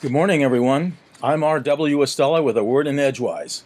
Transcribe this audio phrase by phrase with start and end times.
[0.00, 0.98] Good morning, everyone.
[1.22, 1.98] I'm R.W.
[1.98, 3.62] Estela with a word in Edgewise.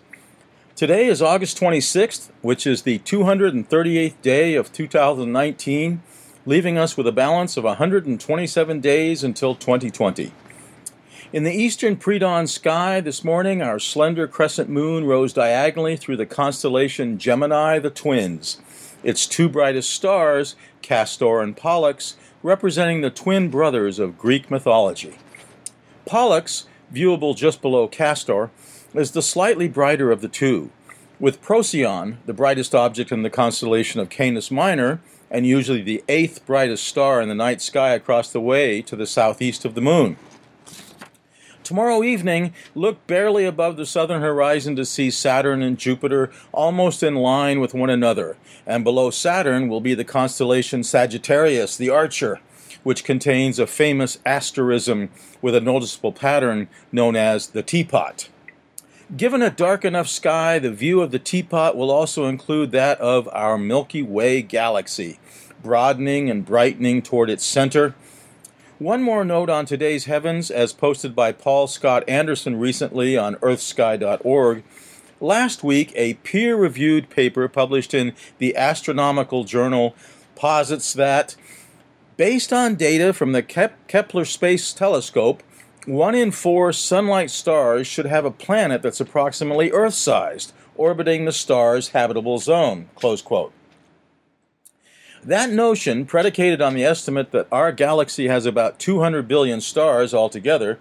[0.77, 6.03] Today is August 26th, which is the 238th day of 2019,
[6.47, 10.33] leaving us with a balance of 127 days until 2020.
[11.33, 16.19] In the eastern pre dawn sky this morning, our slender crescent moon rose diagonally through
[16.19, 18.61] the constellation Gemini the Twins.
[19.03, 25.17] Its two brightest stars, Castor and Pollux, representing the twin brothers of Greek mythology.
[26.09, 28.51] Pollux, viewable just below Castor,
[28.95, 30.71] is the slightly brighter of the two,
[31.21, 35.01] with Procyon, the brightest object in the constellation of Canis Minor,
[35.31, 39.07] and usually the eighth brightest star in the night sky across the way to the
[39.07, 40.17] southeast of the moon.
[41.63, 47.17] Tomorrow evening, look barely above the southern horizon to see Saturn and Jupiter almost in
[47.17, 52.41] line with one another, and below Saturn will be the constellation Sagittarius, the Archer,
[52.83, 58.29] which contains a famous asterism with a noticeable pattern known as the teapot.
[59.17, 63.29] Given a dark enough sky, the view of the teapot will also include that of
[63.33, 65.19] our Milky Way galaxy,
[65.63, 67.95] broadening and brightening toward its center
[68.79, 74.63] one more note on today's heavens, as posted by Paul Scott Anderson recently on earthsky.org.
[75.21, 79.97] Last week, a peer reviewed paper published in the Astronomical Journal
[80.37, 81.35] posits that,
[82.19, 85.43] based on data from the Kepler Space Telescope,
[85.87, 91.33] one in four sunlight stars should have a planet that's approximately Earth sized, orbiting the
[91.33, 92.91] star's habitable zone.
[92.97, 93.53] Close quote.
[95.25, 100.79] That notion, predicated on the estimate that our galaxy has about 200 billion stars altogether,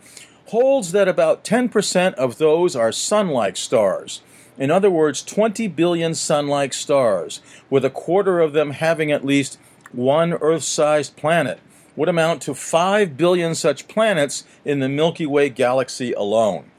[0.47, 4.21] holds that about 10% of those are sun like stars.
[4.58, 9.25] In other words, 20 billion sun like stars, with a quarter of them having at
[9.25, 9.59] least
[9.91, 11.59] one Earth sized planet,
[11.95, 16.71] would amount to 5 billion such planets in the Milky Way galaxy alone.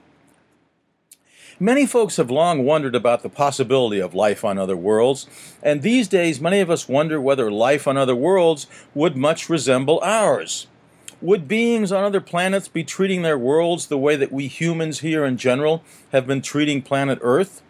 [1.60, 5.26] Many folks have long wondered about the possibility of life on other worlds,
[5.60, 9.98] and these days many of us wonder whether life on other worlds would much resemble
[10.04, 10.68] ours.
[11.20, 15.24] Would beings on other planets be treating their worlds the way that we humans here
[15.24, 15.82] in general
[16.12, 17.60] have been treating planet Earth?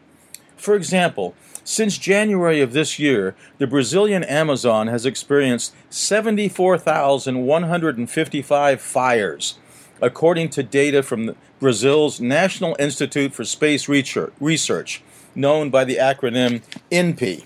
[0.59, 1.35] For example,
[1.69, 9.59] since January of this year, the Brazilian Amazon has experienced 74,155 fires
[10.01, 15.03] according to data from Brazil's National Institute for Space Research,
[15.35, 17.45] known by the acronym INPE.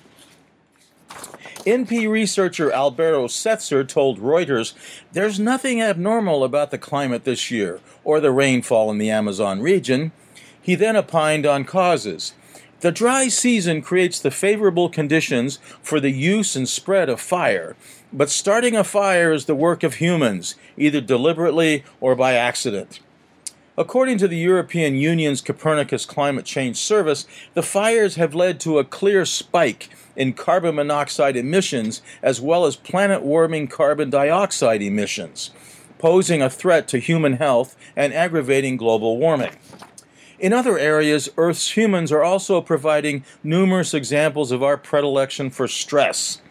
[1.66, 4.74] INPE researcher Alberto Setzer told Reuters
[5.12, 10.12] there's nothing abnormal about the climate this year or the rainfall in the Amazon region.
[10.60, 12.34] He then opined on causes.
[12.82, 17.76] The dry season creates the favorable conditions for the use and spread of fire,
[18.12, 22.98] but starting a fire is the work of humans, either deliberately or by accident.
[23.78, 28.84] According to the European Union's Copernicus Climate Change Service, the fires have led to a
[28.84, 35.52] clear spike in carbon monoxide emissions as well as planet warming carbon dioxide emissions,
[35.98, 39.52] posing a threat to human health and aggravating global warming.
[40.42, 46.42] In other areas, Earth's humans are also providing numerous examples of our predilection for stress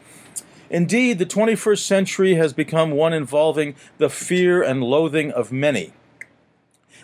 [0.72, 5.92] Indeed, the 21st century has become one involving the fear and loathing of many,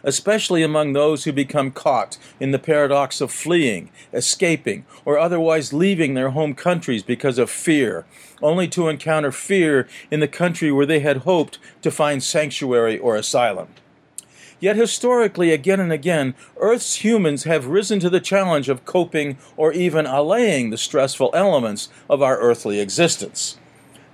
[0.05, 6.13] especially among those who become caught in the paradox of fleeing, escaping, or otherwise leaving
[6.13, 8.05] their home countries because of fear,
[8.41, 13.17] only to encounter fear in the country where they had hoped to find sanctuary or
[13.17, 13.67] asylum.
[14.59, 19.71] Yet historically, again and again, Earth's humans have risen to the challenge of coping or
[19.71, 23.57] even allaying the stressful elements of our earthly existence.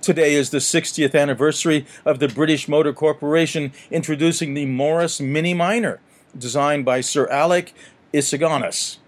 [0.02, 5.98] Today is the 60th anniversary of the British Motor Corporation introducing the Morris Mini Minor,
[6.36, 7.72] designed by Sir Alec
[8.12, 8.98] Issigonis.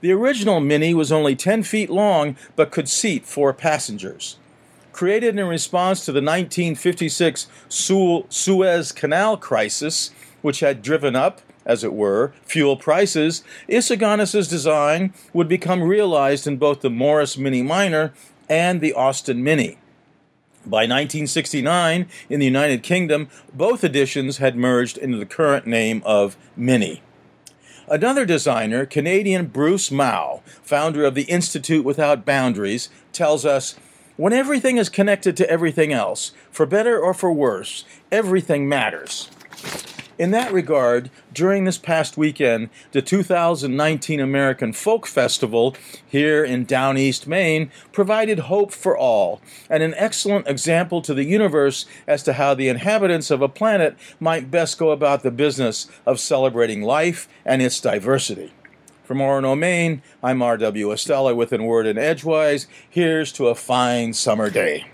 [0.00, 4.36] The original Mini was only 10 feet long but could seat four passengers.
[4.90, 10.10] Created in response to the 1956 Suez Canal crisis,
[10.42, 16.56] which had driven up, as it were, fuel prices, Issigonis' design would become realized in
[16.56, 18.12] both the Morris Mini Minor
[18.48, 19.78] and the Austin Mini.
[20.64, 26.36] By 1969, in the United Kingdom, both editions had merged into the current name of
[26.56, 27.02] Mini.
[27.88, 33.74] Another designer, Canadian Bruce Mau, founder of the Institute Without Boundaries, tells us
[34.16, 39.30] when everything is connected to everything else, for better or for worse, everything matters.
[40.18, 45.74] In that regard, during this past weekend, the 2019 American Folk Festival
[46.06, 51.24] here in Down East Maine provided hope for all and an excellent example to the
[51.24, 55.88] universe as to how the inhabitants of a planet might best go about the business
[56.04, 58.52] of celebrating life and its diversity.
[59.04, 60.88] From Orono, Maine, I'm R.W.
[60.88, 62.66] Estela with In Word and Edgewise.
[62.88, 64.91] Here's to a fine summer day.